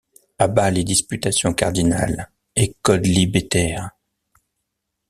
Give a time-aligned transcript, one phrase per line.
[0.39, 3.91] À bas les disputations cardinales et quodlibétaires!